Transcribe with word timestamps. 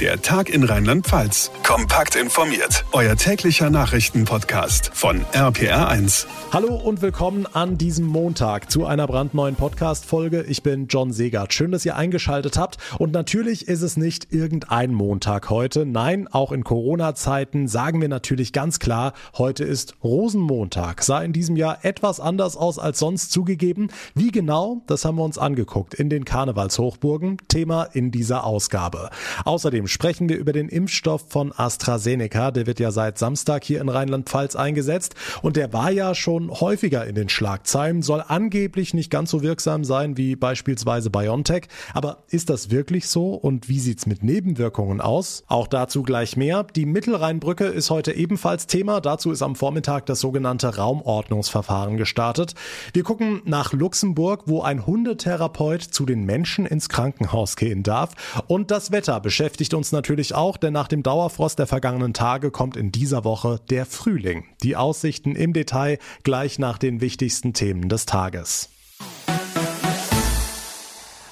Der 0.00 0.20
Tag 0.20 0.50
in 0.50 0.64
Rheinland-Pfalz. 0.64 1.52
Kompakt 1.62 2.16
informiert. 2.16 2.84
Euer 2.90 3.14
täglicher 3.14 3.70
Nachrichtenpodcast 3.70 4.90
von 4.92 5.24
RPR1. 5.32 6.26
Hallo 6.52 6.74
und 6.74 7.00
willkommen 7.00 7.46
an 7.52 7.78
diesem 7.78 8.04
Montag 8.04 8.72
zu 8.72 8.86
einer 8.86 9.06
brandneuen 9.06 9.54
Podcast-Folge. 9.54 10.42
Ich 10.48 10.64
bin 10.64 10.88
John 10.88 11.12
Segert. 11.12 11.52
Schön, 11.52 11.70
dass 11.70 11.86
ihr 11.86 11.94
eingeschaltet 11.94 12.58
habt. 12.58 12.78
Und 12.98 13.12
natürlich 13.12 13.68
ist 13.68 13.82
es 13.82 13.96
nicht 13.96 14.32
irgendein 14.32 14.92
Montag 14.92 15.48
heute. 15.48 15.86
Nein, 15.86 16.26
auch 16.26 16.50
in 16.50 16.64
Corona-Zeiten 16.64 17.68
sagen 17.68 18.00
wir 18.00 18.08
natürlich 18.08 18.52
ganz 18.52 18.80
klar, 18.80 19.12
heute 19.38 19.62
ist 19.62 19.94
Rosenmontag. 20.02 21.04
Sah 21.04 21.22
in 21.22 21.32
diesem 21.32 21.54
Jahr 21.54 21.84
etwas 21.84 22.18
anders 22.18 22.56
aus 22.56 22.80
als 22.80 22.98
sonst 22.98 23.30
zugegeben. 23.30 23.90
Wie 24.16 24.32
genau, 24.32 24.82
das 24.88 25.04
haben 25.04 25.18
wir 25.18 25.24
uns 25.24 25.38
angeguckt 25.38 25.94
in 25.94 26.10
den 26.10 26.24
Karnevalshochburgen. 26.24 27.38
Thema 27.46 27.84
in 27.84 28.10
dieser 28.10 28.42
Ausgabe. 28.44 29.10
Außerdem 29.44 29.83
Außerdem 29.84 29.88
sprechen 29.88 30.28
wir 30.28 30.38
über 30.38 30.52
den 30.52 30.68
Impfstoff 30.68 31.26
von 31.28 31.52
AstraZeneca. 31.54 32.50
Der 32.50 32.66
wird 32.66 32.80
ja 32.80 32.90
seit 32.90 33.18
Samstag 33.18 33.64
hier 33.64 33.80
in 33.80 33.88
Rheinland-Pfalz 33.90 34.56
eingesetzt 34.56 35.14
und 35.42 35.56
der 35.56 35.72
war 35.72 35.90
ja 35.90 36.14
schon 36.14 36.50
häufiger 36.50 37.06
in 37.06 37.14
den 37.14 37.28
Schlagzeilen, 37.28 38.00
soll 38.00 38.24
angeblich 38.26 38.94
nicht 38.94 39.10
ganz 39.10 39.30
so 39.30 39.42
wirksam 39.42 39.84
sein 39.84 40.16
wie 40.16 40.36
beispielsweise 40.36 41.10
BioNTech. 41.10 41.68
Aber 41.92 42.24
ist 42.28 42.48
das 42.48 42.70
wirklich 42.70 43.08
so 43.08 43.34
und 43.34 43.68
wie 43.68 43.78
sieht's 43.78 44.06
mit 44.06 44.22
Nebenwirkungen 44.22 45.00
aus? 45.00 45.44
Auch 45.48 45.66
dazu 45.66 46.02
gleich 46.02 46.36
mehr. 46.36 46.64
Die 46.74 46.86
Mittelrheinbrücke 46.86 47.66
ist 47.66 47.90
heute 47.90 48.12
ebenfalls 48.12 48.66
Thema. 48.66 49.00
Dazu 49.00 49.32
ist 49.32 49.42
am 49.42 49.54
Vormittag 49.54 50.06
das 50.06 50.20
sogenannte 50.20 50.76
Raumordnungsverfahren 50.76 51.98
gestartet. 51.98 52.54
Wir 52.94 53.02
gucken 53.02 53.42
nach 53.44 53.72
Luxemburg, 53.72 54.44
wo 54.46 54.62
ein 54.62 54.86
Hundetherapeut 54.86 55.82
zu 55.82 56.06
den 56.06 56.24
Menschen 56.24 56.64
ins 56.64 56.88
Krankenhaus 56.88 57.56
gehen 57.56 57.82
darf. 57.82 58.14
Und 58.46 58.70
das 58.70 58.90
Wetter 58.90 59.20
beschäftigt 59.20 59.73
uns 59.74 59.92
natürlich 59.92 60.34
auch, 60.34 60.56
denn 60.56 60.72
nach 60.72 60.88
dem 60.88 61.02
Dauerfrost 61.02 61.58
der 61.58 61.66
vergangenen 61.66 62.14
Tage 62.14 62.50
kommt 62.50 62.76
in 62.76 62.92
dieser 62.92 63.24
Woche 63.24 63.60
der 63.70 63.86
Frühling. 63.86 64.44
Die 64.62 64.76
Aussichten 64.76 65.36
im 65.36 65.52
Detail 65.52 65.98
gleich 66.22 66.58
nach 66.58 66.78
den 66.78 67.00
wichtigsten 67.00 67.52
Themen 67.52 67.88
des 67.88 68.06
Tages. 68.06 68.73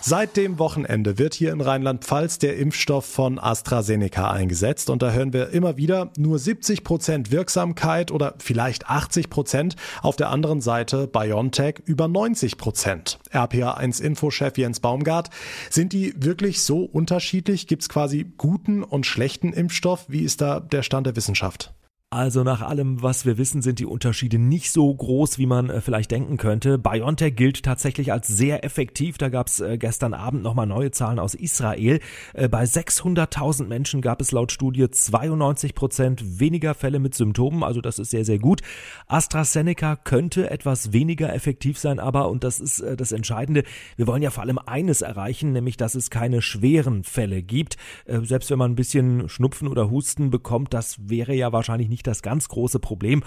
Seit 0.04 0.36
dem 0.36 0.58
Wochenende 0.58 1.16
wird 1.18 1.32
hier 1.32 1.52
in 1.52 1.60
Rheinland-Pfalz 1.60 2.38
der 2.38 2.56
Impfstoff 2.56 3.04
von 3.06 3.38
AstraZeneca 3.38 4.32
eingesetzt 4.32 4.90
und 4.90 5.00
da 5.00 5.12
hören 5.12 5.32
wir 5.32 5.50
immer 5.50 5.76
wieder 5.76 6.10
nur 6.16 6.40
70 6.40 6.82
Prozent 6.82 7.30
Wirksamkeit 7.30 8.10
oder 8.10 8.34
vielleicht 8.38 8.88
80 8.88 9.30
Prozent. 9.30 9.76
Auf 10.02 10.16
der 10.16 10.30
anderen 10.30 10.60
Seite 10.60 11.06
BioNTech 11.06 11.82
über 11.84 12.08
90 12.08 12.58
Prozent. 12.58 13.20
RPA1-Infochef 13.30 14.58
Jens 14.58 14.80
Baumgart, 14.80 15.30
sind 15.70 15.92
die 15.92 16.12
wirklich 16.16 16.62
so 16.62 16.80
unterschiedlich? 16.80 17.68
Gibt 17.68 17.82
es 17.82 17.88
quasi 17.88 18.26
guten 18.36 18.82
und 18.82 19.06
schlechten 19.06 19.52
Impfstoff? 19.52 20.06
Wie 20.08 20.22
ist 20.22 20.40
da 20.40 20.58
der 20.58 20.82
Stand 20.82 21.06
der 21.06 21.14
Wissenschaft? 21.14 21.72
Also 22.12 22.42
nach 22.42 22.60
allem, 22.60 23.02
was 23.02 23.24
wir 23.24 23.38
wissen, 23.38 23.62
sind 23.62 23.78
die 23.78 23.86
Unterschiede 23.86 24.38
nicht 24.38 24.70
so 24.70 24.94
groß, 24.94 25.38
wie 25.38 25.46
man 25.46 25.70
äh, 25.70 25.80
vielleicht 25.80 26.10
denken 26.10 26.36
könnte. 26.36 26.76
BioNTech 26.76 27.34
gilt 27.34 27.62
tatsächlich 27.62 28.12
als 28.12 28.28
sehr 28.28 28.66
effektiv. 28.66 29.16
Da 29.16 29.30
gab 29.30 29.46
es 29.46 29.60
äh, 29.60 29.78
gestern 29.78 30.12
Abend 30.12 30.42
nochmal 30.42 30.66
neue 30.66 30.90
Zahlen 30.90 31.18
aus 31.18 31.34
Israel. 31.34 32.00
Äh, 32.34 32.50
bei 32.50 32.64
600.000 32.64 33.64
Menschen 33.64 34.02
gab 34.02 34.20
es 34.20 34.30
laut 34.30 34.52
Studie 34.52 34.90
92 34.90 35.74
Prozent 35.74 36.38
weniger 36.38 36.74
Fälle 36.74 36.98
mit 36.98 37.14
Symptomen. 37.14 37.62
Also 37.62 37.80
das 37.80 37.98
ist 37.98 38.10
sehr, 38.10 38.26
sehr 38.26 38.38
gut. 38.38 38.60
AstraZeneca 39.06 39.96
könnte 39.96 40.50
etwas 40.50 40.92
weniger 40.92 41.32
effektiv 41.32 41.78
sein, 41.78 41.98
aber, 41.98 42.28
und 42.28 42.44
das 42.44 42.60
ist 42.60 42.84
das 42.98 43.12
Entscheidende, 43.12 43.62
wir 43.96 44.06
wollen 44.06 44.20
ja 44.20 44.30
vor 44.30 44.42
allem 44.42 44.58
eines 44.58 45.00
erreichen, 45.00 45.52
nämlich 45.52 45.78
dass 45.78 45.94
es 45.94 46.10
keine 46.10 46.42
schweren 46.42 47.04
Fälle 47.04 47.42
gibt. 47.42 47.78
Selbst 48.06 48.50
wenn 48.50 48.58
man 48.58 48.72
ein 48.72 48.76
bisschen 48.76 49.30
Schnupfen 49.30 49.68
oder 49.68 49.90
Husten 49.90 50.30
bekommt, 50.30 50.74
das 50.74 51.08
wäre 51.08 51.34
ja 51.34 51.52
wahrscheinlich 51.52 51.88
nicht 51.88 52.01
nicht 52.02 52.06
das 52.06 52.22
ganz 52.22 52.48
große 52.48 52.80
Problem. 52.80 53.22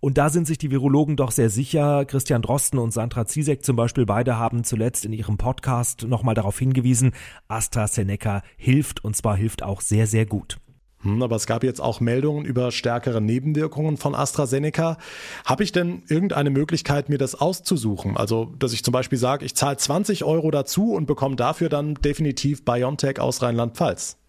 Und 0.00 0.16
da 0.16 0.30
sind 0.30 0.46
sich 0.46 0.56
die 0.56 0.70
Virologen 0.70 1.16
doch 1.16 1.30
sehr 1.30 1.50
sicher. 1.50 2.04
Christian 2.06 2.40
Drosten 2.40 2.78
und 2.78 2.92
Sandra 2.92 3.26
Ziesek 3.26 3.64
zum 3.64 3.76
Beispiel, 3.76 4.06
beide 4.06 4.38
haben 4.38 4.64
zuletzt 4.64 5.04
in 5.04 5.12
ihrem 5.12 5.36
Podcast 5.36 6.06
nochmal 6.06 6.34
darauf 6.34 6.58
hingewiesen, 6.58 7.12
AstraZeneca 7.48 8.42
hilft 8.56 9.04
und 9.04 9.14
zwar 9.14 9.36
hilft 9.36 9.62
auch 9.62 9.82
sehr, 9.82 10.06
sehr 10.06 10.24
gut. 10.24 10.56
Hm, 11.02 11.22
aber 11.22 11.36
es 11.36 11.46
gab 11.46 11.64
jetzt 11.64 11.80
auch 11.80 12.00
Meldungen 12.00 12.44
über 12.44 12.70
stärkere 12.72 13.20
Nebenwirkungen 13.20 13.98
von 13.98 14.14
AstraZeneca. 14.14 14.96
Habe 15.44 15.64
ich 15.64 15.72
denn 15.72 16.02
irgendeine 16.08 16.50
Möglichkeit, 16.50 17.08
mir 17.10 17.18
das 17.18 17.34
auszusuchen? 17.34 18.16
Also, 18.16 18.54
dass 18.58 18.72
ich 18.72 18.84
zum 18.84 18.92
Beispiel 18.92 19.18
sage, 19.18 19.44
ich 19.44 19.54
zahle 19.54 19.76
20 19.76 20.24
Euro 20.24 20.50
dazu 20.50 20.94
und 20.94 21.06
bekomme 21.06 21.36
dafür 21.36 21.68
dann 21.68 21.94
definitiv 21.94 22.64
BioNTech 22.64 23.18
aus 23.20 23.42
Rheinland-Pfalz. 23.42 24.19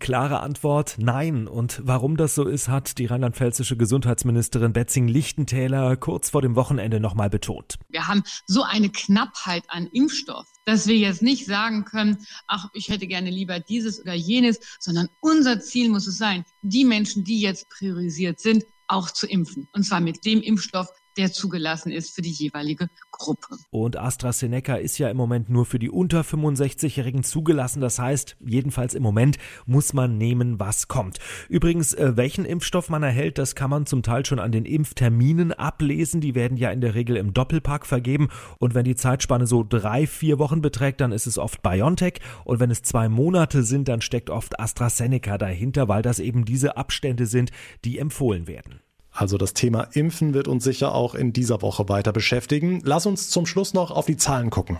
Klare 0.00 0.40
Antwort, 0.40 0.96
nein. 0.98 1.46
Und 1.46 1.80
warum 1.84 2.16
das 2.16 2.34
so 2.34 2.44
ist, 2.44 2.68
hat 2.68 2.98
die 2.98 3.06
rheinland-pfälzische 3.06 3.76
Gesundheitsministerin 3.76 4.72
Betzing-Lichtentäler 4.72 5.96
kurz 5.96 6.30
vor 6.30 6.42
dem 6.42 6.56
Wochenende 6.56 6.98
nochmal 6.98 7.30
betont. 7.30 7.78
Wir 7.88 8.08
haben 8.08 8.24
so 8.46 8.64
eine 8.64 8.90
Knappheit 8.90 9.62
an 9.68 9.86
Impfstoff, 9.86 10.46
dass 10.64 10.88
wir 10.88 10.96
jetzt 10.96 11.22
nicht 11.22 11.46
sagen 11.46 11.84
können, 11.84 12.18
ach, 12.48 12.70
ich 12.74 12.88
hätte 12.88 13.06
gerne 13.06 13.30
lieber 13.30 13.60
dieses 13.60 14.00
oder 14.00 14.14
jenes, 14.14 14.58
sondern 14.80 15.08
unser 15.20 15.60
Ziel 15.60 15.90
muss 15.90 16.08
es 16.08 16.18
sein, 16.18 16.44
die 16.62 16.84
Menschen, 16.84 17.22
die 17.22 17.40
jetzt 17.40 17.68
priorisiert 17.68 18.40
sind, 18.40 18.64
auch 18.88 19.10
zu 19.10 19.28
impfen. 19.28 19.68
Und 19.72 19.84
zwar 19.84 20.00
mit 20.00 20.24
dem 20.24 20.42
Impfstoff, 20.42 20.88
der 21.16 21.32
zugelassen 21.32 21.92
ist 21.92 22.14
für 22.14 22.22
die 22.22 22.30
jeweilige 22.30 22.88
Gruppe. 23.10 23.56
Und 23.70 23.96
AstraZeneca 23.96 24.76
ist 24.76 24.98
ja 24.98 25.08
im 25.08 25.16
Moment 25.16 25.50
nur 25.50 25.66
für 25.66 25.78
die 25.78 25.90
unter 25.90 26.22
65-Jährigen 26.22 27.22
zugelassen. 27.22 27.80
Das 27.80 27.98
heißt, 27.98 28.36
jedenfalls 28.40 28.94
im 28.94 29.02
Moment 29.02 29.38
muss 29.66 29.92
man 29.92 30.18
nehmen, 30.18 30.58
was 30.58 30.88
kommt. 30.88 31.18
Übrigens, 31.48 31.94
äh, 31.94 32.16
welchen 32.16 32.44
Impfstoff 32.44 32.88
man 32.88 33.02
erhält, 33.02 33.38
das 33.38 33.54
kann 33.54 33.70
man 33.70 33.86
zum 33.86 34.02
Teil 34.02 34.24
schon 34.26 34.38
an 34.38 34.52
den 34.52 34.64
Impfterminen 34.64 35.52
ablesen. 35.52 36.20
Die 36.20 36.34
werden 36.34 36.56
ja 36.56 36.70
in 36.70 36.80
der 36.80 36.94
Regel 36.94 37.16
im 37.16 37.34
Doppelpack 37.34 37.86
vergeben. 37.86 38.28
Und 38.58 38.74
wenn 38.74 38.84
die 38.84 38.96
Zeitspanne 38.96 39.46
so 39.46 39.64
drei, 39.68 40.06
vier 40.06 40.38
Wochen 40.38 40.62
beträgt, 40.62 41.00
dann 41.00 41.12
ist 41.12 41.26
es 41.26 41.38
oft 41.38 41.62
BioNTech. 41.62 42.20
Und 42.44 42.60
wenn 42.60 42.70
es 42.70 42.82
zwei 42.82 43.08
Monate 43.08 43.62
sind, 43.62 43.88
dann 43.88 44.00
steckt 44.00 44.30
oft 44.30 44.58
AstraZeneca 44.58 45.38
dahinter, 45.38 45.88
weil 45.88 46.02
das 46.02 46.18
eben 46.18 46.44
diese 46.44 46.76
Abstände 46.76 47.26
sind, 47.26 47.50
die 47.84 47.98
empfohlen 47.98 48.46
werden. 48.46 48.80
Also 49.12 49.36
das 49.36 49.52
Thema 49.52 49.88
Impfen 49.92 50.34
wird 50.34 50.48
uns 50.48 50.64
sicher 50.64 50.94
auch 50.94 51.14
in 51.14 51.32
dieser 51.32 51.62
Woche 51.62 51.88
weiter 51.88 52.12
beschäftigen. 52.12 52.80
Lass 52.82 53.06
uns 53.06 53.28
zum 53.28 53.46
Schluss 53.46 53.74
noch 53.74 53.90
auf 53.90 54.06
die 54.06 54.16
Zahlen 54.16 54.50
gucken. 54.50 54.78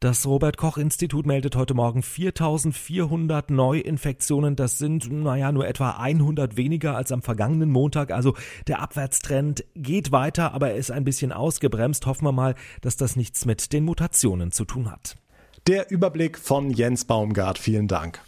Das 0.00 0.24
Robert 0.26 0.56
Koch 0.56 0.78
Institut 0.78 1.26
meldet 1.26 1.56
heute 1.56 1.74
Morgen 1.74 2.02
4400 2.02 3.50
Neuinfektionen. 3.50 4.56
Das 4.56 4.78
sind, 4.78 5.12
naja, 5.12 5.52
nur 5.52 5.68
etwa 5.68 5.90
100 5.90 6.56
weniger 6.56 6.96
als 6.96 7.12
am 7.12 7.20
vergangenen 7.20 7.68
Montag. 7.68 8.10
Also 8.10 8.34
der 8.66 8.80
Abwärtstrend 8.80 9.62
geht 9.74 10.10
weiter, 10.10 10.54
aber 10.54 10.70
er 10.70 10.76
ist 10.76 10.90
ein 10.90 11.04
bisschen 11.04 11.32
ausgebremst. 11.32 12.06
Hoffen 12.06 12.24
wir 12.24 12.32
mal, 12.32 12.54
dass 12.80 12.96
das 12.96 13.14
nichts 13.14 13.44
mit 13.44 13.74
den 13.74 13.84
Mutationen 13.84 14.52
zu 14.52 14.64
tun 14.64 14.90
hat. 14.90 15.16
Der 15.66 15.90
Überblick 15.90 16.38
von 16.38 16.70
Jens 16.70 17.04
Baumgart. 17.04 17.58
Vielen 17.58 17.86
Dank. 17.86 18.22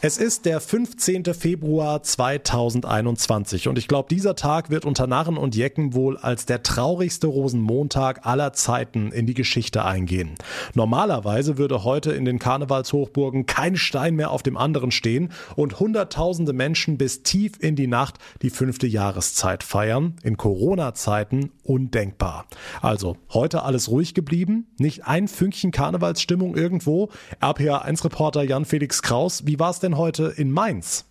Es 0.00 0.16
ist 0.16 0.46
der 0.46 0.60
15. 0.60 1.24
Februar 1.34 2.04
2021 2.04 3.66
und 3.66 3.78
ich 3.78 3.88
glaube, 3.88 4.08
dieser 4.08 4.36
Tag 4.36 4.70
wird 4.70 4.84
unter 4.84 5.08
Narren 5.08 5.36
und 5.36 5.56
Jecken 5.56 5.92
wohl 5.92 6.16
als 6.16 6.46
der 6.46 6.62
traurigste 6.62 7.26
Rosenmontag 7.26 8.24
aller 8.24 8.52
Zeiten 8.52 9.10
in 9.10 9.26
die 9.26 9.34
Geschichte 9.34 9.84
eingehen. 9.84 10.36
Normalerweise 10.74 11.58
würde 11.58 11.82
heute 11.82 12.12
in 12.12 12.24
den 12.24 12.38
Karnevalshochburgen 12.38 13.46
kein 13.46 13.74
Stein 13.74 14.14
mehr 14.14 14.30
auf 14.30 14.44
dem 14.44 14.56
anderen 14.56 14.92
stehen 14.92 15.32
und 15.56 15.80
hunderttausende 15.80 16.52
Menschen 16.52 16.96
bis 16.96 17.24
tief 17.24 17.54
in 17.58 17.74
die 17.74 17.88
Nacht 17.88 18.18
die 18.42 18.50
fünfte 18.50 18.86
Jahreszeit 18.86 19.64
feiern. 19.64 20.14
In 20.22 20.36
Corona-Zeiten 20.36 21.50
undenkbar. 21.64 22.46
Also, 22.82 23.16
heute 23.32 23.64
alles 23.64 23.88
ruhig 23.88 24.14
geblieben, 24.14 24.68
nicht 24.78 25.08
ein 25.08 25.26
Fünkchen 25.26 25.72
Karnevalsstimmung 25.72 26.56
irgendwo. 26.56 27.08
RPA1-Reporter 27.42 28.44
Jan-Felix 28.44 29.02
Kraus, 29.02 29.44
wie 29.44 29.58
war 29.58 29.70
es 29.70 29.80
denn 29.80 29.87
denn 29.88 29.96
heute 29.96 30.34
in 30.36 30.50
Mainz? 30.50 31.07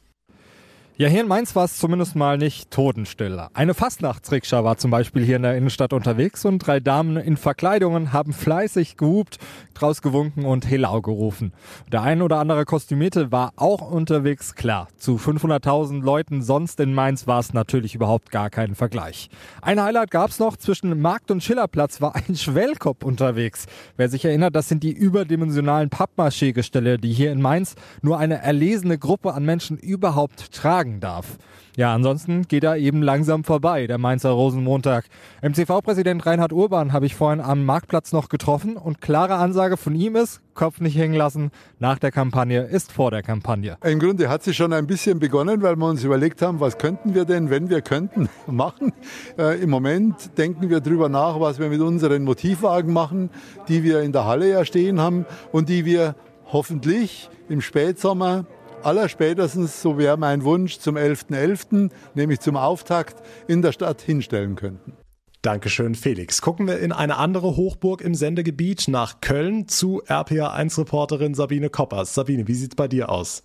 Ja, 1.00 1.08
hier 1.08 1.22
in 1.22 1.28
Mainz 1.28 1.56
war 1.56 1.66
es 1.66 1.78
zumindest 1.78 2.16
mal 2.16 2.40
nicht 2.40 2.72
totenstill. 2.72 3.40
Eine 3.54 3.76
Fastnachtsrikscha 3.76 4.64
war 4.64 4.78
zum 4.78 4.90
Beispiel 4.90 5.24
hier 5.24 5.36
in 5.36 5.44
der 5.44 5.56
Innenstadt 5.56 5.94
unterwegs 5.94 6.44
und 6.44 6.58
drei 6.58 6.80
Damen 6.80 7.18
in 7.18 7.38
Verkleidungen 7.38 8.14
haben 8.14 8.34
fleißig 8.34 8.98
gehupt, 8.98 9.38
draus 9.76 10.02
gewunken 10.02 10.44
und 10.44 10.68
Helau 10.68 11.04
gerufen. 11.04 11.54
Der 11.92 12.02
ein 12.02 12.24
oder 12.24 12.40
andere 12.40 12.66
Kostümierte 12.66 13.32
war 13.32 13.54
auch 13.58 13.92
unterwegs, 13.92 14.56
klar. 14.56 14.88
Zu 14.98 15.18
500.000 15.18 16.02
Leuten 16.02 16.42
sonst 16.42 16.80
in 16.80 16.96
Mainz 16.96 17.28
war 17.28 17.42
es 17.42 17.54
natürlich 17.54 17.94
überhaupt 17.94 18.32
gar 18.32 18.50
kein 18.50 18.74
Vergleich. 18.74 19.30
Ein 19.62 19.80
Highlight 19.80 20.10
gab's 20.10 20.40
noch, 20.40 20.58
zwischen 20.58 21.00
Markt 21.00 21.30
und 21.30 21.44
Schillerplatz 21.44 22.02
war 22.02 22.16
ein 22.16 22.36
Schwellkopf 22.36 23.04
unterwegs. 23.04 23.68
Wer 23.98 24.10
sich 24.10 24.26
erinnert, 24.26 24.56
das 24.56 24.68
sind 24.68 24.82
die 24.82 24.94
überdimensionalen 24.94 25.92
Pappmaché-Gestelle, 25.92 26.98
die 26.98 27.14
hier 27.14 27.32
in 27.32 27.40
Mainz 27.40 27.76
nur 28.02 28.18
eine 28.18 28.42
erlesene 28.42 28.98
Gruppe 28.98 29.36
an 29.36 29.46
Menschen 29.46 29.78
überhaupt 29.78 30.52
tragen 30.52 30.87
sagen 30.88 31.00
darf. 31.00 31.38
Ja, 31.76 31.94
ansonsten 31.94 32.48
geht 32.48 32.64
er 32.64 32.78
eben 32.78 33.04
langsam 33.04 33.44
vorbei, 33.44 33.86
der 33.86 34.00
Mainzer 34.00 34.32
Rosenmontag. 34.32 35.06
MCV-Präsident 35.44 36.26
Reinhard 36.26 36.52
Urban 36.52 36.92
habe 36.92 37.06
ich 37.06 37.14
vorhin 37.14 37.40
am 37.40 37.66
Marktplatz 37.66 38.14
noch 38.14 38.30
getroffen 38.30 38.78
und 38.78 39.00
klare 39.00 39.36
Ansage 39.36 39.78
von 39.78 39.94
ihm 39.94 40.16
ist, 40.16 40.42
Kopf 40.56 40.80
nicht 40.80 40.98
hängen 40.98 41.14
lassen, 41.14 41.52
nach 41.78 42.00
der 42.00 42.12
Kampagne 42.12 42.64
ist 42.64 42.92
vor 42.92 43.12
der 43.12 43.22
Kampagne. 43.22 43.78
Im 43.84 44.00
Grunde 44.00 44.28
hat 44.28 44.42
sie 44.42 44.56
schon 44.56 44.74
ein 44.74 44.88
bisschen 44.88 45.20
begonnen, 45.20 45.62
weil 45.62 45.76
wir 45.76 45.86
uns 45.86 46.04
überlegt 46.04 46.42
haben, 46.42 46.60
was 46.60 46.80
könnten 46.80 47.14
wir 47.14 47.26
denn, 47.26 47.52
wenn 47.52 47.70
wir 47.70 47.82
könnten, 47.82 48.28
machen. 48.48 48.94
Äh, 49.38 49.62
Im 49.62 49.70
Moment 49.70 50.36
denken 50.38 50.72
wir 50.72 50.80
darüber 50.80 51.10
nach, 51.10 51.40
was 51.40 51.60
wir 51.60 51.70
mit 51.70 51.82
unseren 51.82 52.24
Motivwagen 52.24 52.92
machen, 52.92 53.30
die 53.68 53.84
wir 53.84 54.02
in 54.02 54.14
der 54.14 54.26
Halle 54.26 54.50
ja 54.50 54.66
stehen 54.66 55.00
haben 55.00 55.28
und 55.52 55.70
die 55.70 55.86
wir 55.86 56.16
hoffentlich 56.52 57.30
im 57.50 57.62
Spätsommer 57.62 58.46
allerspätestens, 58.88 59.82
so 59.82 59.98
wäre 59.98 60.18
mein 60.18 60.44
Wunsch, 60.44 60.80
zum 60.80 60.96
11.11., 60.96 61.30
.11., 61.30 61.92
nämlich 62.16 62.40
zum 62.40 62.56
Auftakt 62.56 63.22
in 63.48 63.62
der 63.62 63.74
Stadt 63.74 64.02
hinstellen 64.02 64.56
könnten. 64.56 64.94
Dankeschön, 65.42 65.94
Felix. 65.94 66.42
Gucken 66.42 66.68
wir 66.68 66.80
in 66.80 66.92
eine 66.92 67.18
andere 67.18 67.58
Hochburg 67.58 68.02
im 68.02 68.16
Sendegebiet 68.16 68.88
nach 68.88 69.22
Köln 69.22 69.68
zu 69.68 70.02
RPA1-Reporterin 70.04 71.36
Sabine 71.36 71.70
Koppers. 71.70 72.14
Sabine, 72.14 72.48
wie 72.48 72.54
sieht's 72.54 72.76
bei 72.76 72.88
dir 72.88 73.10
aus? 73.10 73.44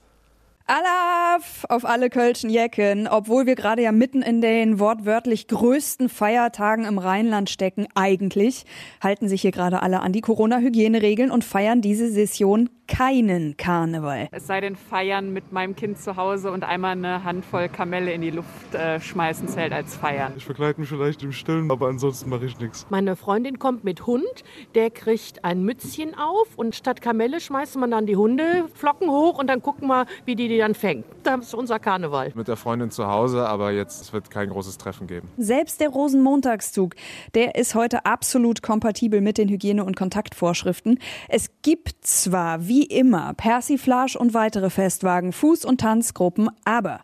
Alaf 0.66 1.66
auf 1.68 1.84
alle 1.84 2.08
Kölschen 2.08 2.48
Jecken, 2.48 3.08
obwohl 3.08 3.46
wir 3.46 3.56
gerade 3.56 3.82
ja 3.82 3.90
mitten 3.90 4.22
in 4.22 4.40
den 4.40 4.78
wortwörtlich 4.78 5.48
größten 5.48 6.08
Feiertagen 6.08 6.84
im 6.84 6.98
Rheinland 6.98 7.50
stecken, 7.50 7.88
eigentlich 7.94 8.64
halten 9.02 9.28
sich 9.28 9.42
hier 9.42 9.50
gerade 9.50 9.82
alle 9.82 10.00
an 10.00 10.12
die 10.12 10.20
Corona-Hygieneregeln 10.20 11.30
und 11.30 11.44
feiern 11.44 11.82
diese 11.82 12.10
Session 12.10 12.70
keinen 12.88 13.56
Karneval. 13.56 14.28
Es 14.32 14.46
sei 14.46 14.60
denn, 14.60 14.76
feiern 14.76 15.32
mit 15.32 15.52
meinem 15.52 15.76
Kind 15.76 15.98
zu 15.98 16.16
Hause 16.16 16.50
und 16.50 16.64
einmal 16.64 16.92
eine 16.92 17.24
Handvoll 17.24 17.68
Kamelle 17.68 18.12
in 18.12 18.20
die 18.20 18.30
Luft 18.30 18.74
äh, 18.74 19.00
schmeißen 19.00 19.48
zählt 19.48 19.72
als 19.72 19.96
feiern. 19.96 20.32
Ich 20.36 20.44
verkleide 20.44 20.80
mich 20.80 20.88
vielleicht 20.88 21.22
im 21.22 21.32
Stillen, 21.32 21.70
aber 21.70 21.88
ansonsten 21.88 22.30
mache 22.30 22.46
ich 22.46 22.58
nichts. 22.58 22.86
Meine 22.90 23.16
Freundin 23.16 23.58
kommt 23.58 23.84
mit 23.84 24.06
Hund, 24.06 24.44
der 24.74 24.90
kriegt 24.90 25.44
ein 25.44 25.62
Mützchen 25.62 26.14
auf 26.16 26.48
und 26.56 26.74
statt 26.74 27.00
Kamelle 27.00 27.40
schmeißt 27.40 27.76
man 27.76 27.90
dann 27.90 28.06
die 28.06 28.16
Hundeflocken 28.16 29.10
hoch 29.10 29.38
und 29.38 29.46
dann 29.46 29.62
gucken 29.62 29.88
wir, 29.88 30.06
wie 30.24 30.36
die 30.36 30.48
die 30.48 30.58
dann 30.58 30.74
fängt. 30.74 31.04
Das 31.22 31.46
ist 31.46 31.54
unser 31.54 31.78
Karneval. 31.78 32.32
Mit 32.34 32.48
der 32.48 32.56
Freundin 32.56 32.90
zu 32.90 33.06
Hause, 33.06 33.46
aber 33.46 33.70
jetzt 33.72 34.12
wird 34.12 34.30
kein 34.30 34.48
großes 34.50 34.78
Treffen 34.78 35.06
geben. 35.06 35.28
Selbst 35.38 35.80
der 35.80 35.88
Rosenmontagszug, 35.88 36.94
der 37.34 37.54
ist 37.54 37.74
heute 37.74 38.04
absolut 38.06 38.62
kompatibel 38.62 39.20
mit 39.20 39.38
den 39.38 39.48
Hygiene- 39.48 39.84
und 39.84 39.96
Kontaktvorschriften. 39.96 40.98
Es 41.28 41.50
gibt 41.62 42.04
zwar, 42.04 42.66
wie 42.72 42.84
immer, 42.84 43.34
Persiflage 43.34 44.18
und 44.18 44.32
weitere 44.32 44.70
Festwagen, 44.70 45.32
Fuß- 45.32 45.66
und 45.66 45.82
Tanzgruppen, 45.82 46.48
aber 46.64 47.00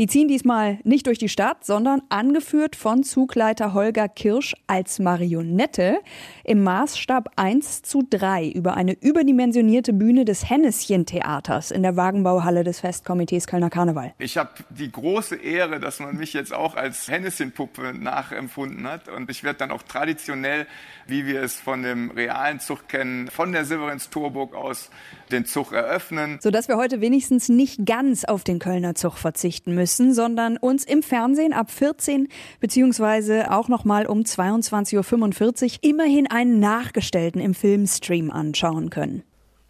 die 0.00 0.08
ziehen 0.08 0.26
diesmal 0.26 0.80
nicht 0.82 1.06
durch 1.06 1.18
die 1.18 1.28
Stadt, 1.28 1.64
sondern 1.64 2.02
angeführt 2.08 2.74
von 2.74 3.04
Zugleiter 3.04 3.72
Holger 3.72 4.08
Kirsch 4.08 4.56
als 4.66 4.98
Marionette 4.98 6.00
im 6.42 6.64
Maßstab 6.64 7.34
1 7.36 7.82
zu 7.82 8.02
3 8.10 8.48
über 8.48 8.74
eine 8.74 8.94
überdimensionierte 9.00 9.92
Bühne 9.92 10.24
des 10.24 10.50
Henneschen-Theaters 10.50 11.70
in 11.70 11.84
der 11.84 11.94
Wagenbauhalle 11.94 12.64
des 12.64 12.80
Festkomitees 12.80 13.46
Kölner 13.46 13.70
Karneval. 13.70 14.14
Ich 14.18 14.36
habe 14.36 14.50
die 14.70 14.90
große 14.90 15.36
Ehre, 15.36 15.78
dass 15.78 16.00
man 16.00 16.16
mich 16.16 16.32
jetzt 16.32 16.52
auch 16.52 16.74
als 16.74 17.06
Henneschen-Puppe 17.06 17.94
nachempfunden 17.94 18.88
hat 18.88 19.08
und 19.08 19.30
ich 19.30 19.44
werde 19.44 19.60
dann 19.60 19.70
auch 19.70 19.84
traditionell, 19.84 20.66
wie 21.06 21.26
wir 21.26 21.42
es 21.42 21.60
von 21.60 21.84
dem 21.84 22.10
realen 22.10 22.58
Zug 22.58 22.88
kennen, 22.88 23.28
von 23.28 23.52
der 23.52 23.64
Severins 23.64 24.10
Torburg 24.10 24.56
aus 24.56 24.90
den 25.30 25.44
Zug 25.44 25.72
eröffnen. 25.72 26.38
Sodass 26.40 26.68
wir 26.68 26.76
heute 26.76 27.00
wenigstens 27.00 27.48
nicht 27.48 27.84
ganz 27.86 28.24
auf 28.24 28.44
den 28.44 28.58
Kölner 28.58 28.94
Zug 28.94 29.16
verzichten 29.16 29.74
müssen, 29.74 30.14
sondern 30.14 30.56
uns 30.56 30.84
im 30.84 31.02
Fernsehen 31.02 31.52
ab 31.52 31.70
14 31.70 32.28
beziehungsweise 32.60 33.50
auch 33.50 33.68
nochmal 33.68 34.06
um 34.06 34.20
22.45 34.20 35.64
Uhr 35.64 35.78
immerhin 35.82 36.26
einen 36.30 36.58
nachgestellten 36.58 37.40
im 37.40 37.54
Filmstream 37.54 38.30
anschauen 38.30 38.90
können. 38.90 39.22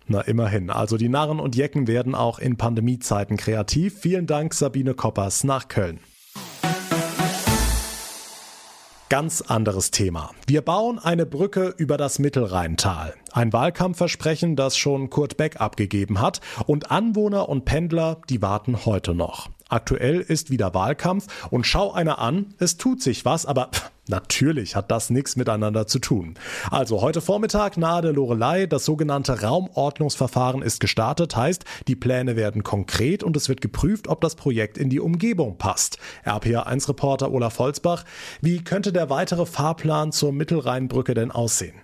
Na, 0.06 0.20
immerhin. 0.20 0.70
Also 0.70 0.96
die 0.96 1.08
Narren 1.08 1.40
und 1.40 1.56
Jecken 1.56 1.86
werden 1.86 2.14
auch 2.14 2.38
in 2.38 2.56
Pandemiezeiten 2.56 3.36
kreativ. 3.36 3.98
Vielen 4.00 4.26
Dank, 4.26 4.52
Sabine 4.54 4.94
Koppers 4.94 5.44
nach 5.44 5.68
Köln. 5.68 6.00
Ganz 9.12 9.42
anderes 9.42 9.90
Thema. 9.90 10.30
Wir 10.46 10.62
bauen 10.62 10.98
eine 10.98 11.26
Brücke 11.26 11.74
über 11.76 11.98
das 11.98 12.18
Mittelrheintal. 12.18 13.12
Ein 13.30 13.52
Wahlkampfversprechen, 13.52 14.56
das 14.56 14.78
schon 14.78 15.10
Kurt 15.10 15.36
Beck 15.36 15.60
abgegeben 15.60 16.22
hat. 16.22 16.40
Und 16.66 16.90
Anwohner 16.90 17.50
und 17.50 17.66
Pendler, 17.66 18.22
die 18.30 18.40
warten 18.40 18.86
heute 18.86 19.12
noch. 19.12 19.50
Aktuell 19.68 20.20
ist 20.20 20.48
wieder 20.48 20.72
Wahlkampf 20.72 21.26
und 21.50 21.66
schau 21.66 21.92
einer 21.92 22.20
an, 22.20 22.54
es 22.58 22.78
tut 22.78 23.02
sich 23.02 23.26
was, 23.26 23.44
aber 23.44 23.68
natürlich 24.08 24.76
hat 24.76 24.90
das 24.90 25.10
nichts 25.10 25.36
miteinander 25.36 25.86
zu 25.86 25.98
tun. 25.98 26.34
Also 26.70 27.00
heute 27.00 27.20
Vormittag 27.20 27.76
nahe 27.76 28.02
der 28.02 28.12
Lorelei, 28.12 28.66
das 28.66 28.84
sogenannte 28.84 29.42
Raumordnungsverfahren 29.42 30.62
ist 30.62 30.80
gestartet, 30.80 31.36
heißt, 31.36 31.64
die 31.88 31.96
Pläne 31.96 32.36
werden 32.36 32.62
konkret 32.62 33.22
und 33.22 33.36
es 33.36 33.48
wird 33.48 33.60
geprüft, 33.60 34.08
ob 34.08 34.20
das 34.20 34.34
Projekt 34.34 34.78
in 34.78 34.90
die 34.90 35.00
Umgebung 35.00 35.58
passt. 35.58 35.98
RPA1-Reporter 36.24 37.30
Olaf 37.30 37.58
Holzbach, 37.58 38.04
wie 38.40 38.62
könnte 38.62 38.92
der 38.92 39.10
weitere 39.10 39.46
Fahrplan 39.46 40.12
zur 40.12 40.32
Mittelrheinbrücke 40.32 41.14
denn 41.14 41.30
aussehen? 41.30 41.74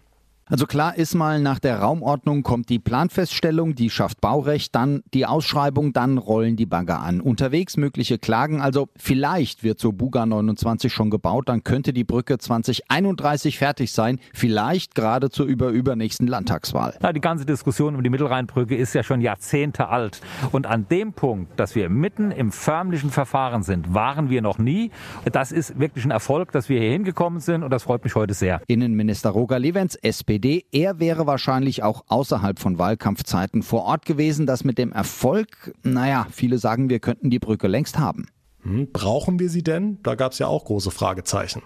Also 0.50 0.64
klar 0.64 0.96
ist 0.96 1.14
mal, 1.14 1.40
nach 1.40 1.58
der 1.58 1.80
Raumordnung 1.80 2.42
kommt 2.42 2.70
die 2.70 2.78
Planfeststellung, 2.78 3.74
die 3.74 3.90
schafft 3.90 4.22
Baurecht, 4.22 4.74
dann 4.74 5.02
die 5.12 5.26
Ausschreibung, 5.26 5.92
dann 5.92 6.16
rollen 6.16 6.56
die 6.56 6.64
Bagger 6.64 7.00
an. 7.00 7.20
Unterwegs 7.20 7.76
mögliche 7.76 8.18
Klagen, 8.18 8.62
also 8.62 8.88
vielleicht 8.96 9.62
wird 9.62 9.78
so 9.78 9.92
Buga 9.92 10.24
29 10.24 10.90
schon 10.90 11.10
gebaut, 11.10 11.50
dann 11.50 11.64
könnte 11.64 11.92
die 11.92 12.04
Brücke 12.04 12.38
2031 12.38 13.58
fertig 13.58 13.92
sein, 13.92 14.20
vielleicht 14.32 14.94
gerade 14.94 15.28
zur 15.28 15.44
überübernächsten 15.44 16.26
Landtagswahl. 16.26 16.96
Na, 17.02 17.12
die 17.12 17.20
ganze 17.20 17.44
Diskussion 17.44 17.94
um 17.94 18.02
die 18.02 18.08
Mittelrheinbrücke 18.08 18.74
ist 18.74 18.94
ja 18.94 19.02
schon 19.02 19.20
Jahrzehnte 19.20 19.88
alt. 19.88 20.22
Und 20.50 20.66
an 20.66 20.88
dem 20.88 21.12
Punkt, 21.12 21.60
dass 21.60 21.74
wir 21.74 21.90
mitten 21.90 22.30
im 22.30 22.52
förmlichen 22.52 23.10
Verfahren 23.10 23.62
sind, 23.62 23.92
waren 23.92 24.30
wir 24.30 24.40
noch 24.40 24.56
nie. 24.56 24.92
Das 25.30 25.52
ist 25.52 25.78
wirklich 25.78 26.06
ein 26.06 26.10
Erfolg, 26.10 26.52
dass 26.52 26.70
wir 26.70 26.80
hier 26.80 26.90
hingekommen 26.90 27.40
sind 27.40 27.62
und 27.62 27.70
das 27.70 27.82
freut 27.82 28.02
mich 28.02 28.14
heute 28.14 28.32
sehr. 28.32 28.62
Innenminister 28.66 29.28
Roger 29.28 29.58
Levens, 29.58 29.94
SPD 29.96 30.37
SPD. 30.38 30.64
Er 30.70 31.00
wäre 31.00 31.26
wahrscheinlich 31.26 31.82
auch 31.82 32.04
außerhalb 32.06 32.58
von 32.58 32.78
Wahlkampfzeiten 32.78 33.62
vor 33.62 33.84
Ort 33.84 34.06
gewesen. 34.06 34.46
Das 34.46 34.64
mit 34.64 34.78
dem 34.78 34.92
Erfolg, 34.92 35.74
naja, 35.82 36.26
viele 36.30 36.58
sagen, 36.58 36.88
wir 36.90 37.00
könnten 37.00 37.30
die 37.30 37.38
Brücke 37.38 37.66
längst 37.66 37.98
haben. 37.98 38.28
Hm, 38.62 38.90
brauchen 38.92 39.38
wir 39.38 39.50
sie 39.50 39.62
denn? 39.62 39.98
Da 40.02 40.14
gab 40.14 40.32
es 40.32 40.38
ja 40.38 40.46
auch 40.46 40.64
große 40.64 40.90
Fragezeichen. 40.90 41.62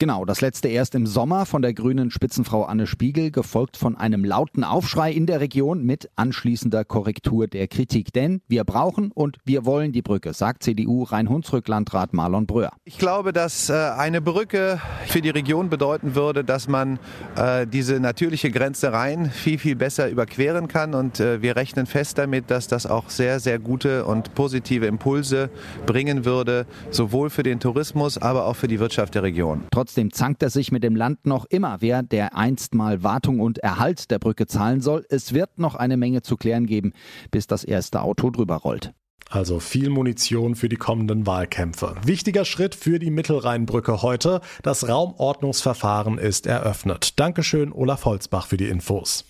Genau, 0.00 0.24
das 0.24 0.40
letzte 0.40 0.66
erst 0.66 0.96
im 0.96 1.06
Sommer 1.06 1.46
von 1.46 1.62
der 1.62 1.72
grünen 1.72 2.10
Spitzenfrau 2.10 2.64
Anne 2.64 2.88
Spiegel, 2.88 3.30
gefolgt 3.30 3.76
von 3.76 3.96
einem 3.96 4.24
lauten 4.24 4.64
Aufschrei 4.64 5.12
in 5.12 5.26
der 5.26 5.38
Region 5.38 5.84
mit 5.84 6.10
anschließender 6.16 6.84
Korrektur 6.84 7.46
der 7.46 7.68
Kritik. 7.68 8.12
Denn 8.12 8.40
wir 8.48 8.64
brauchen 8.64 9.12
und 9.12 9.38
wir 9.44 9.64
wollen 9.64 9.92
die 9.92 10.02
Brücke, 10.02 10.32
sagt 10.32 10.64
CDU 10.64 11.04
Rhein-Hunsrück-Landrat 11.04 12.12
Marlon 12.12 12.46
Bröhr. 12.46 12.72
Ich 12.82 12.98
glaube, 12.98 13.32
dass 13.32 13.70
äh, 13.70 13.74
eine 13.74 14.20
Brücke 14.20 14.80
für 15.06 15.22
die 15.22 15.30
Region 15.30 15.70
bedeuten 15.70 16.16
würde, 16.16 16.42
dass 16.42 16.66
man 16.66 16.98
äh, 17.36 17.64
diese 17.64 18.00
natürliche 18.00 18.50
Grenze 18.50 18.92
rein 18.92 19.30
viel, 19.30 19.58
viel 19.58 19.76
besser 19.76 20.10
überqueren 20.10 20.66
kann. 20.66 20.94
Und 20.94 21.20
äh, 21.20 21.40
wir 21.40 21.54
rechnen 21.54 21.86
fest 21.86 22.18
damit, 22.18 22.50
dass 22.50 22.66
das 22.66 22.86
auch 22.86 23.10
sehr, 23.10 23.38
sehr 23.38 23.60
gute 23.60 24.06
und 24.06 24.34
positive 24.34 24.86
Impulse 24.86 25.50
bringen 25.86 26.24
würde, 26.24 26.66
sowohl 26.90 27.30
für 27.30 27.44
den 27.44 27.60
Tourismus, 27.60 28.18
aber 28.18 28.46
auch 28.46 28.56
für 28.56 28.66
die 28.66 28.80
Wirtschaft 28.80 29.14
der 29.14 29.22
Region. 29.22 29.62
Trotzdem 29.84 30.14
zankt 30.14 30.42
er 30.42 30.48
sich 30.48 30.72
mit 30.72 30.82
dem 30.82 30.96
Land 30.96 31.26
noch 31.26 31.44
immer, 31.44 31.82
wer 31.82 32.02
der 32.02 32.34
einst 32.34 32.74
mal 32.74 33.02
Wartung 33.02 33.38
und 33.38 33.58
Erhalt 33.58 34.10
der 34.10 34.18
Brücke 34.18 34.46
zahlen 34.46 34.80
soll. 34.80 35.04
Es 35.10 35.34
wird 35.34 35.58
noch 35.58 35.74
eine 35.74 35.98
Menge 35.98 36.22
zu 36.22 36.38
klären 36.38 36.64
geben, 36.64 36.94
bis 37.30 37.46
das 37.46 37.64
erste 37.64 38.00
Auto 38.00 38.30
drüber 38.30 38.56
rollt. 38.56 38.94
Also 39.28 39.60
viel 39.60 39.90
Munition 39.90 40.54
für 40.54 40.70
die 40.70 40.76
kommenden 40.76 41.26
Wahlkämpfe. 41.26 41.96
Wichtiger 42.02 42.46
Schritt 42.46 42.74
für 42.74 42.98
die 42.98 43.10
Mittelrheinbrücke 43.10 44.00
heute. 44.00 44.40
Das 44.62 44.88
Raumordnungsverfahren 44.88 46.16
ist 46.16 46.46
eröffnet. 46.46 47.20
Dankeschön, 47.20 47.70
Olaf 47.70 48.06
Holzbach, 48.06 48.46
für 48.46 48.56
die 48.56 48.70
Infos. 48.70 49.26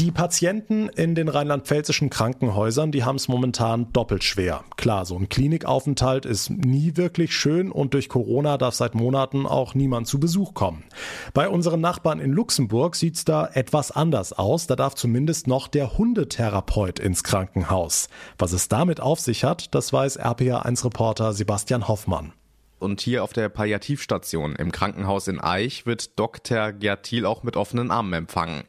Die 0.00 0.12
Patienten 0.12 0.88
in 0.88 1.14
den 1.14 1.28
rheinland-pfälzischen 1.28 2.08
Krankenhäusern, 2.08 2.90
die 2.90 3.04
haben 3.04 3.16
es 3.16 3.28
momentan 3.28 3.92
doppelt 3.92 4.24
schwer. 4.24 4.64
Klar, 4.78 5.04
so 5.04 5.14
ein 5.14 5.28
Klinikaufenthalt 5.28 6.24
ist 6.24 6.48
nie 6.48 6.96
wirklich 6.96 7.36
schön 7.36 7.70
und 7.70 7.92
durch 7.92 8.08
Corona 8.08 8.56
darf 8.56 8.74
seit 8.74 8.94
Monaten 8.94 9.44
auch 9.44 9.74
niemand 9.74 10.06
zu 10.06 10.18
Besuch 10.18 10.54
kommen. 10.54 10.84
Bei 11.34 11.50
unseren 11.50 11.82
Nachbarn 11.82 12.18
in 12.18 12.32
Luxemburg 12.32 12.96
sieht's 12.96 13.26
da 13.26 13.46
etwas 13.52 13.90
anders 13.90 14.32
aus. 14.32 14.66
Da 14.66 14.74
darf 14.74 14.94
zumindest 14.94 15.46
noch 15.48 15.68
der 15.68 15.98
Hundetherapeut 15.98 16.98
ins 16.98 17.22
Krankenhaus. 17.22 18.08
Was 18.38 18.52
es 18.52 18.68
damit 18.68 19.02
auf 19.02 19.20
sich 19.20 19.44
hat, 19.44 19.74
das 19.74 19.92
weiß 19.92 20.18
RPA1-Reporter 20.18 21.34
Sebastian 21.34 21.88
Hoffmann. 21.88 22.32
Und 22.78 23.02
hier 23.02 23.22
auf 23.22 23.34
der 23.34 23.50
Palliativstation 23.50 24.56
im 24.56 24.72
Krankenhaus 24.72 25.28
in 25.28 25.38
Eich 25.38 25.84
wird 25.84 26.18
Dr. 26.18 26.72
Gertil 26.72 27.26
auch 27.26 27.42
mit 27.42 27.58
offenen 27.58 27.90
Armen 27.90 28.14
empfangen. 28.14 28.64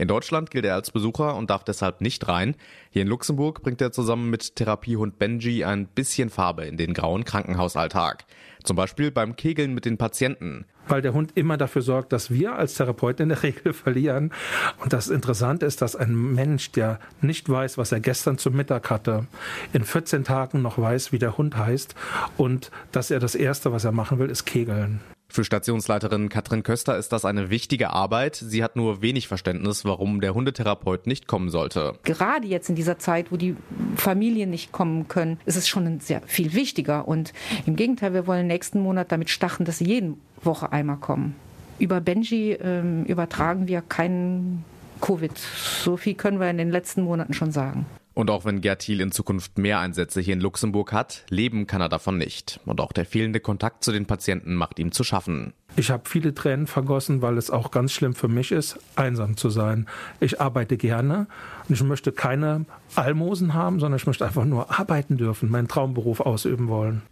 In 0.00 0.08
Deutschland 0.08 0.50
gilt 0.50 0.64
er 0.64 0.76
als 0.76 0.92
Besucher 0.92 1.36
und 1.36 1.50
darf 1.50 1.62
deshalb 1.62 2.00
nicht 2.00 2.26
rein. 2.26 2.54
Hier 2.88 3.02
in 3.02 3.08
Luxemburg 3.08 3.60
bringt 3.60 3.82
er 3.82 3.92
zusammen 3.92 4.30
mit 4.30 4.56
Therapiehund 4.56 5.18
Benji 5.18 5.62
ein 5.62 5.86
bisschen 5.88 6.30
Farbe 6.30 6.64
in 6.64 6.78
den 6.78 6.94
grauen 6.94 7.24
Krankenhausalltag. 7.24 8.24
Zum 8.64 8.76
Beispiel 8.76 9.10
beim 9.10 9.36
Kegeln 9.36 9.74
mit 9.74 9.84
den 9.84 9.98
Patienten. 9.98 10.64
Weil 10.88 11.02
der 11.02 11.12
Hund 11.12 11.32
immer 11.34 11.58
dafür 11.58 11.82
sorgt, 11.82 12.14
dass 12.14 12.30
wir 12.30 12.54
als 12.54 12.76
Therapeuten 12.76 13.24
in 13.24 13.28
der 13.28 13.42
Regel 13.42 13.74
verlieren. 13.74 14.32
Und 14.78 14.94
das 14.94 15.08
Interessante 15.08 15.66
ist, 15.66 15.82
dass 15.82 15.96
ein 15.96 16.14
Mensch, 16.34 16.72
der 16.72 16.98
nicht 17.20 17.50
weiß, 17.50 17.76
was 17.76 17.92
er 17.92 18.00
gestern 18.00 18.38
zum 18.38 18.56
Mittag 18.56 18.88
hatte, 18.88 19.26
in 19.74 19.84
14 19.84 20.24
Tagen 20.24 20.62
noch 20.62 20.78
weiß, 20.78 21.12
wie 21.12 21.18
der 21.18 21.36
Hund 21.36 21.58
heißt 21.58 21.94
und 22.38 22.70
dass 22.90 23.10
er 23.10 23.20
das 23.20 23.34
Erste, 23.34 23.70
was 23.70 23.84
er 23.84 23.92
machen 23.92 24.18
will, 24.18 24.30
ist 24.30 24.46
Kegeln. 24.46 25.00
Für 25.30 25.44
Stationsleiterin 25.44 26.28
Katrin 26.28 26.64
Köster 26.64 26.98
ist 26.98 27.12
das 27.12 27.24
eine 27.24 27.50
wichtige 27.50 27.90
Arbeit. 27.90 28.34
Sie 28.34 28.64
hat 28.64 28.74
nur 28.74 29.00
wenig 29.00 29.28
Verständnis, 29.28 29.84
warum 29.84 30.20
der 30.20 30.34
Hundetherapeut 30.34 31.06
nicht 31.06 31.28
kommen 31.28 31.50
sollte. 31.50 31.94
Gerade 32.02 32.48
jetzt 32.48 32.68
in 32.68 32.74
dieser 32.74 32.98
Zeit, 32.98 33.30
wo 33.30 33.36
die 33.36 33.54
Familien 33.94 34.50
nicht 34.50 34.72
kommen 34.72 35.06
können, 35.06 35.38
ist 35.46 35.54
es 35.54 35.68
schon 35.68 36.00
sehr 36.00 36.20
viel 36.26 36.52
wichtiger. 36.52 37.06
Und 37.06 37.32
im 37.64 37.76
Gegenteil, 37.76 38.12
wir 38.12 38.26
wollen 38.26 38.48
nächsten 38.48 38.80
Monat 38.80 39.12
damit 39.12 39.30
starten, 39.30 39.64
dass 39.64 39.78
sie 39.78 39.84
jede 39.84 40.14
Woche 40.42 40.72
einmal 40.72 40.96
kommen. 40.96 41.36
Über 41.78 42.00
Benji 42.00 42.54
ähm, 42.54 43.04
übertragen 43.04 43.68
wir 43.68 43.82
keinen 43.82 44.64
Covid. 45.00 45.38
So 45.38 45.96
viel 45.96 46.14
können 46.14 46.40
wir 46.40 46.50
in 46.50 46.58
den 46.58 46.70
letzten 46.70 47.02
Monaten 47.02 47.34
schon 47.34 47.52
sagen. 47.52 47.86
Und 48.12 48.30
auch 48.30 48.44
wenn 48.44 48.60
Gerd 48.60 48.80
Thiel 48.80 49.00
in 49.00 49.12
Zukunft 49.12 49.56
mehr 49.56 49.78
Einsätze 49.78 50.20
hier 50.20 50.34
in 50.34 50.40
Luxemburg 50.40 50.92
hat, 50.92 51.24
leben 51.30 51.66
kann 51.66 51.80
er 51.80 51.88
davon 51.88 52.18
nicht. 52.18 52.60
Und 52.66 52.80
auch 52.80 52.92
der 52.92 53.06
fehlende 53.06 53.40
Kontakt 53.40 53.84
zu 53.84 53.92
den 53.92 54.06
Patienten 54.06 54.54
macht 54.54 54.78
ihm 54.78 54.92
zu 54.92 55.04
schaffen. 55.04 55.52
Ich 55.76 55.90
habe 55.90 56.08
viele 56.08 56.34
Tränen 56.34 56.66
vergossen, 56.66 57.22
weil 57.22 57.38
es 57.38 57.50
auch 57.50 57.70
ganz 57.70 57.92
schlimm 57.92 58.14
für 58.14 58.28
mich 58.28 58.50
ist, 58.50 58.78
einsam 58.96 59.36
zu 59.36 59.48
sein. 59.48 59.86
Ich 60.18 60.40
arbeite 60.40 60.76
gerne 60.76 61.28
und 61.68 61.74
ich 61.74 61.82
möchte 61.82 62.10
keine 62.10 62.66
Almosen 62.96 63.54
haben, 63.54 63.78
sondern 63.78 63.98
ich 63.98 64.06
möchte 64.06 64.26
einfach 64.26 64.44
nur 64.44 64.78
arbeiten 64.78 65.16
dürfen, 65.16 65.48
meinen 65.48 65.68
Traumberuf 65.68 66.20
ausüben 66.20 66.68
wollen. 66.68 67.02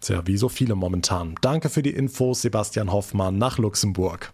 Tja, 0.00 0.22
wie 0.26 0.36
so 0.36 0.48
viele 0.48 0.74
momentan. 0.74 1.34
Danke 1.40 1.68
für 1.68 1.82
die 1.82 1.90
Infos, 1.90 2.42
Sebastian 2.42 2.92
Hoffmann 2.92 3.38
nach 3.38 3.58
Luxemburg. 3.58 4.32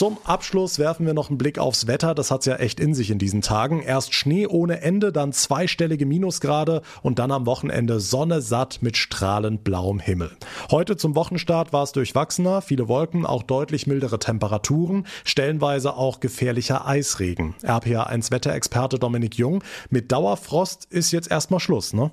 Zum 0.00 0.16
Abschluss 0.24 0.78
werfen 0.78 1.04
wir 1.04 1.12
noch 1.12 1.28
einen 1.28 1.36
Blick 1.36 1.58
aufs 1.58 1.86
Wetter. 1.86 2.14
Das 2.14 2.30
hat's 2.30 2.46
ja 2.46 2.56
echt 2.56 2.80
in 2.80 2.94
sich 2.94 3.10
in 3.10 3.18
diesen 3.18 3.42
Tagen. 3.42 3.82
Erst 3.82 4.14
Schnee 4.14 4.46
ohne 4.46 4.80
Ende, 4.80 5.12
dann 5.12 5.34
zweistellige 5.34 6.06
Minusgrade 6.06 6.80
und 7.02 7.18
dann 7.18 7.30
am 7.30 7.44
Wochenende 7.44 8.00
Sonne 8.00 8.40
satt 8.40 8.78
mit 8.80 8.96
strahlend 8.96 9.62
blauem 9.62 9.98
Himmel. 9.98 10.30
Heute 10.70 10.96
zum 10.96 11.16
Wochenstart 11.16 11.74
war 11.74 11.82
es 11.82 11.92
durchwachsener, 11.92 12.62
viele 12.62 12.88
Wolken, 12.88 13.26
auch 13.26 13.42
deutlich 13.42 13.86
mildere 13.86 14.18
Temperaturen, 14.18 15.06
stellenweise 15.26 15.92
auch 15.92 16.20
gefährlicher 16.20 16.86
Eisregen. 16.86 17.54
RPA1 17.62 18.30
Wetterexperte 18.30 18.98
Dominik 18.98 19.36
Jung, 19.36 19.62
mit 19.90 20.10
Dauerfrost 20.12 20.86
ist 20.86 21.12
jetzt 21.12 21.30
erstmal 21.30 21.60
Schluss, 21.60 21.92
ne? 21.92 22.10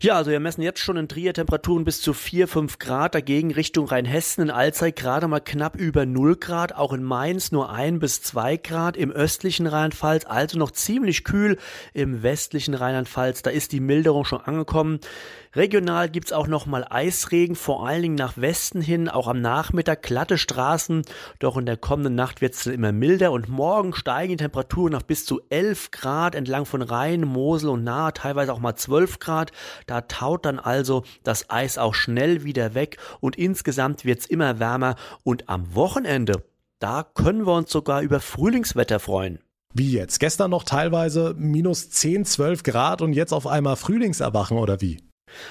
Ja, 0.00 0.16
also 0.16 0.30
wir 0.30 0.40
messen 0.40 0.62
jetzt 0.62 0.80
schon 0.80 0.96
in 0.96 1.08
Trier 1.08 1.34
Temperaturen 1.34 1.84
bis 1.84 2.00
zu 2.00 2.12
4, 2.12 2.46
5 2.46 2.78
Grad, 2.78 3.14
dagegen 3.14 3.52
Richtung 3.52 3.86
Rheinhessen 3.86 4.44
in 4.44 4.50
Alzey 4.50 4.92
gerade 4.92 5.26
mal 5.28 5.40
knapp 5.40 5.76
über 5.76 6.06
0 6.06 6.36
Grad, 6.36 6.74
auch 6.74 6.92
in 6.92 7.02
Mainz 7.02 7.50
nur 7.52 7.70
1 7.70 7.98
bis 7.98 8.22
2 8.22 8.56
Grad, 8.58 8.96
im 8.96 9.10
östlichen 9.10 9.66
Rheinland-Pfalz 9.66 10.24
also 10.24 10.58
noch 10.58 10.70
ziemlich 10.70 11.24
kühl, 11.24 11.58
im 11.94 12.22
westlichen 12.22 12.74
Rheinland-Pfalz, 12.74 13.42
da 13.42 13.50
ist 13.50 13.72
die 13.72 13.80
Milderung 13.80 14.24
schon 14.24 14.40
angekommen. 14.40 15.00
Regional 15.54 16.08
gibt's 16.10 16.32
auch 16.32 16.46
noch 16.46 16.66
mal 16.66 16.86
Eisregen, 16.88 17.56
vor 17.56 17.86
allen 17.86 18.02
Dingen 18.02 18.14
nach 18.14 18.36
Westen 18.36 18.80
hin, 18.80 19.08
auch 19.08 19.26
am 19.28 19.40
Nachmittag 19.40 20.02
glatte 20.02 20.36
Straßen, 20.36 21.02
doch 21.38 21.56
in 21.56 21.66
der 21.66 21.76
kommenden 21.76 22.14
Nacht 22.14 22.40
wird's 22.40 22.64
dann 22.64 22.74
immer 22.74 22.92
milder 22.92 23.32
und 23.32 23.48
morgen 23.48 23.94
steigen 23.94 24.32
die 24.32 24.36
Temperaturen 24.44 24.94
auf 24.94 25.06
bis 25.06 25.24
zu 25.24 25.40
11 25.48 25.90
Grad 25.90 26.34
entlang 26.34 26.66
von 26.66 26.82
Rhein, 26.82 27.22
Mosel 27.22 27.70
und 27.70 27.84
Nahe, 27.84 28.12
teilweise 28.12 28.52
auch 28.52 28.60
mal 28.60 28.76
12 28.76 29.18
Grad. 29.18 29.52
Da 29.86 30.02
taut 30.02 30.44
dann 30.44 30.58
also 30.58 31.04
das 31.24 31.48
Eis 31.50 31.78
auch 31.78 31.94
schnell 31.94 32.44
wieder 32.44 32.74
weg 32.74 32.98
und 33.20 33.36
insgesamt 33.36 34.04
wird's 34.04 34.26
immer 34.26 34.58
wärmer 34.58 34.96
und 35.24 35.48
am 35.48 35.74
Wochenende, 35.74 36.44
da 36.78 37.02
können 37.02 37.46
wir 37.46 37.54
uns 37.54 37.70
sogar 37.72 38.02
über 38.02 38.20
Frühlingswetter 38.20 39.00
freuen. 39.00 39.40
Wie 39.74 39.92
jetzt? 39.92 40.20
Gestern 40.20 40.50
noch 40.50 40.64
teilweise 40.64 41.34
minus 41.36 41.90
10, 41.90 42.24
12 42.24 42.62
Grad 42.62 43.02
und 43.02 43.12
jetzt 43.12 43.32
auf 43.32 43.46
einmal 43.46 43.76
Frühlingserwachen 43.76 44.58
oder 44.58 44.80
wie? 44.80 45.07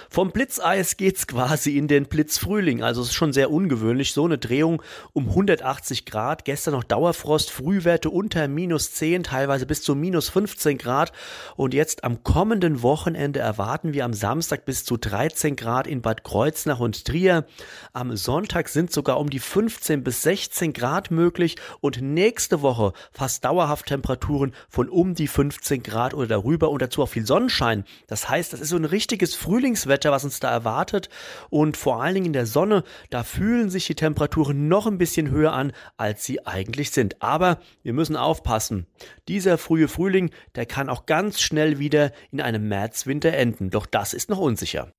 Vom 0.10 0.31
Blitzeis 0.31 0.98
geht's 0.98 1.27
quasi 1.27 1.77
in 1.77 1.88
den 1.88 2.05
Blitzfrühling. 2.05 2.84
Also 2.84 3.01
es 3.01 3.10
ist 3.10 3.13
schon 3.13 3.34
sehr 3.34 3.51
ungewöhnlich. 3.51 4.13
So 4.13 4.25
eine 4.25 4.38
Drehung 4.38 4.81
um 5.13 5.29
180 5.29 6.05
Grad. 6.05 6.46
Gestern 6.46 6.74
noch 6.74 6.84
Dauerfrost, 6.84 7.51
Frühwerte 7.51 8.10
unter 8.10 8.48
minus 8.48 8.93
10, 8.93 9.24
teilweise 9.24 9.65
bis 9.65 9.81
zu 9.81 9.96
minus 9.96 10.29
15 10.29 10.77
Grad. 10.77 11.12
Und 11.55 11.74
jetzt 11.74 12.03
am 12.03 12.24
kommenden 12.24 12.81
Wochenende 12.81 13.39
erwarten 13.39 13.93
wir 13.93 14.05
am 14.05 14.13
Samstag 14.13 14.65
bis 14.65 14.86
zu 14.86 14.98
13 14.98 15.55
Grad 15.55 15.88
in 15.88 16.01
Bad 16.01 16.24
Kreuznach 16.24 16.79
und 16.79 17.05
Trier. 17.05 17.46
Am 17.93 18.15
Sonntag 18.15 18.69
sind 18.69 18.91
sogar 18.91 19.19
um 19.19 19.29
die 19.29 19.39
15 19.39 20.03
bis 20.03 20.22
16 20.24 20.74
Grad 20.74 21.12
möglich. 21.12 21.55
Und 21.81 22.01
nächste 22.01 22.62
Woche 22.62 22.93
fast 23.12 23.46
dauerhaft 23.46 23.88
Temperaturen 23.88 24.53
von 24.69 24.89
um 24.89 25.15
die 25.15 25.27
15 25.27 25.84
Grad 25.84 26.13
oder 26.13 26.27
darüber 26.27 26.69
und 26.69 26.81
dazu 26.81 27.03
auch 27.03 27.10
viel 27.10 27.25
Sonnenschein. 27.25 27.84
Das 28.07 28.29
heißt, 28.29 28.53
das 28.53 28.62
ist 28.62 28.69
so 28.69 28.75
ein 28.75 28.86
richtiges 28.86 29.36
Frühling 29.36 29.67
Frühlingswetter, 29.68 30.12
was 30.12 30.24
uns 30.24 30.40
da 30.40 30.50
erwartet. 30.50 31.10
Und 31.50 31.76
vor 31.76 32.02
allen 32.02 32.14
Dingen 32.14 32.28
in 32.28 32.34
der 32.34 32.46
Sonne, 32.46 32.84
da 33.10 33.24
fühlen 33.24 33.70
sich 33.70 33.86
die 33.86 33.96
Temperaturen 33.96 34.70
noch 34.70 34.88
ein 34.88 34.98
bisschen 34.98 35.30
höher 35.30 35.52
an, 35.52 35.74
als 35.98 36.24
sie 36.24 36.46
eigentlich 36.46 36.92
sind. 36.92 37.22
Aber 37.22 37.60
wir 37.84 37.92
müssen 37.92 38.16
aufpassen. 38.16 38.88
Dieser 39.28 39.58
frühe 39.58 39.90
Frühling, 39.90 40.32
der 40.56 40.66
kann 40.66 40.90
auch 40.90 41.06
ganz 41.06 41.42
schnell 41.42 41.80
wieder 41.80 42.14
in 42.32 42.40
einem 42.40 42.70
Märzwinter 42.70 43.34
enden. 43.34 43.70
Doch 43.70 43.86
das 43.86 44.14
ist 44.14 44.30
noch 44.30 44.40
unsicher. 44.40 44.94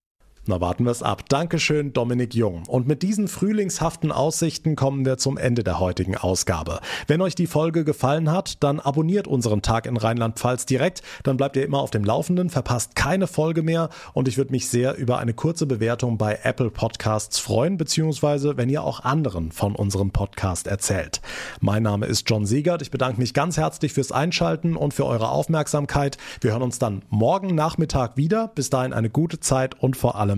Na, 0.51 0.63
warten 0.63 0.87
wir 0.87 0.93
es 0.93 1.03
ab. 1.03 1.29
Dankeschön, 1.29 1.93
Dominik 1.93 2.35
Jung. 2.35 2.63
Und 2.69 2.89
mit 2.89 3.03
diesen 3.03 3.29
frühlingshaften 3.29 4.11
Aussichten 4.11 4.77
kommen 4.77 5.05
wir 5.05 5.19
zum 5.19 5.37
Ende 5.37 5.63
der 5.63 5.79
heutigen 5.79 6.17
Ausgabe. 6.17 6.81
Wenn 7.07 7.21
euch 7.21 7.35
die 7.35 7.47
Folge 7.47 7.85
gefallen 7.85 8.33
hat, 8.33 8.63
dann 8.63 8.81
abonniert 8.81 9.27
unseren 9.27 9.61
Tag 9.61 9.85
in 9.85 9.99
Rheinland-Pfalz 9.99 10.65
direkt. 10.65 11.03
Dann 11.23 11.37
bleibt 11.37 11.57
ihr 11.57 11.67
immer 11.67 11.81
auf 11.81 11.91
dem 11.91 12.03
Laufenden, 12.03 12.49
verpasst 12.49 12.97
keine 12.97 13.27
Folge 13.27 13.63
mehr. 13.63 13.91
Und 14.15 14.27
ich 14.27 14.39
würde 14.39 14.53
mich 14.53 14.71
sehr 14.71 14.97
über 14.97 15.19
eine 15.19 15.35
kurze 15.35 15.67
Bewertung 15.67 16.17
bei 16.17 16.39
Apple 16.45 16.71
Podcasts 16.71 17.39
freuen, 17.39 17.77
beziehungsweise 17.77 18.57
wenn 18.57 18.71
ihr 18.71 18.85
auch 18.85 19.01
anderen 19.01 19.53
von 19.53 19.77
unserem 19.77 20.13
Podcast 20.13 20.67
erzählt. 20.67 21.21
Mein 21.61 21.83
Name 21.83 22.07
ist 22.07 22.27
John 22.27 22.47
Siegert. 22.47 22.81
Ich 22.81 22.91
bedanke 22.91 23.21
mich 23.21 23.35
ganz 23.35 23.59
herzlich 23.59 23.93
fürs 23.93 24.13
Einschalten 24.13 24.77
und 24.77 24.95
für 24.95 25.05
eure 25.05 25.29
Aufmerksamkeit. 25.29 26.17
Wir 26.41 26.53
hören 26.53 26.63
uns 26.63 26.79
dann 26.79 27.03
morgen 27.11 27.55
Nachmittag 27.55 28.17
wieder. 28.17 28.49
Bis 28.49 28.71
dahin 28.71 28.95
eine 28.95 29.11
gute 29.11 29.41
Zeit 29.41 29.79
und 29.83 29.95
vor 29.95 30.17
allem 30.17 30.38